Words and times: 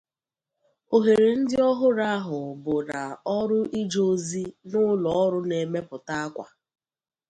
Ohere 0.95 1.29
ndị 1.39 1.57
ọhụrụ 1.69 2.03
ahụ 2.15 2.39
bụ 2.63 2.75
na 2.89 3.01
ọrụ 3.37 3.57
ije 3.79 4.01
ozi 4.11 4.43
na 4.69 4.77
ụlọ 4.91 5.09
ọrụ 5.23 5.39
na 5.49 5.55
emepụta 5.63 6.13
akwa. 6.25 6.45